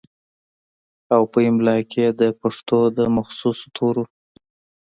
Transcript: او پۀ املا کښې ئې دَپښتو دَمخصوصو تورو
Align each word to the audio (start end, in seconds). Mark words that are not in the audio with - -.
او 1.13 1.21
پۀ 1.31 1.39
املا 1.49 1.75
کښې 1.91 2.01
ئې 2.05 2.09
دَپښتو 2.19 2.79
دَمخصوصو 2.97 3.67
تورو 3.75 4.03